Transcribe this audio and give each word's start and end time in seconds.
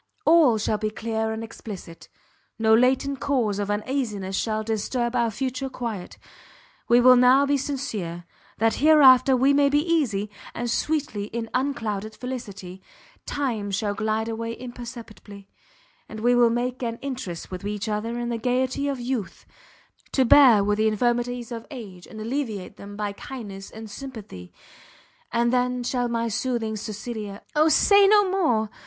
All 0.25 0.57
shall 0.57 0.79
be 0.79 0.89
clear 0.89 1.31
and 1.31 1.43
explicit; 1.43 2.09
no 2.57 2.73
latent 2.73 3.19
cause 3.19 3.59
of 3.59 3.69
uneasiness 3.69 4.35
shall 4.35 4.63
disturb 4.63 5.15
our 5.15 5.29
future 5.29 5.69
quiet; 5.69 6.17
we 6.89 6.99
will 6.99 7.15
now 7.15 7.45
be 7.45 7.55
sincere, 7.55 8.25
that 8.57 8.77
hereafter 8.81 9.37
we 9.37 9.53
may 9.53 9.69
be 9.69 9.77
easy; 9.87 10.31
and 10.55 10.71
sweetly 10.71 11.25
in 11.25 11.51
unclouded 11.53 12.15
felicity, 12.15 12.81
time 13.27 13.69
shall 13.69 13.93
glide 13.93 14.27
away 14.27 14.53
imperceptibly, 14.53 15.47
and 16.09 16.21
we 16.21 16.33
will 16.33 16.49
make 16.49 16.81
an 16.81 16.97
interest 17.03 17.51
with 17.51 17.63
each 17.63 17.87
other 17.87 18.17
in 18.17 18.29
the 18.29 18.39
gaiety 18.39 18.87
of 18.87 18.99
youth, 18.99 19.45
to 20.13 20.25
bear 20.25 20.63
with 20.63 20.79
the 20.79 20.87
infirmities 20.87 21.51
of 21.51 21.67
age, 21.69 22.07
and 22.07 22.19
alleviate 22.19 22.75
them 22.75 22.95
by 22.97 23.11
kindness 23.13 23.69
and 23.69 23.87
sympathy. 23.91 24.51
And 25.31 25.53
then 25.53 25.83
shall 25.83 26.07
my 26.07 26.27
soothing 26.27 26.75
Cecilia" 26.75 27.43
"O 27.55 27.69
say 27.69 28.07
no 28.07 28.27
more!" 28.31 28.71